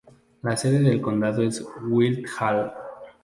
[0.41, 2.73] La sede del condado es Guildhall.